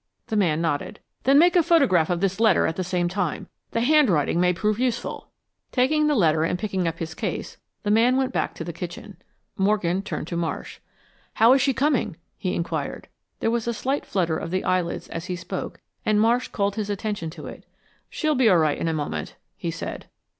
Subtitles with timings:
[0.29, 0.99] The man nodded.
[1.25, 3.45] "Then make a photograph of this letter at the same time.
[3.69, 5.29] The handwriting may prove useful."
[5.71, 9.17] Taking the letter and picking up his case, the man went back to the kitchen.
[9.57, 10.79] Morgan turned to Marsh.
[11.35, 13.09] "How is she coming on?" he inquired.
[13.41, 16.89] There was a slight flutter of the eyelids as he spoke and Marsh called his
[16.89, 17.63] attention to it.
[18.09, 20.07] "She will be all right in a moment," he said.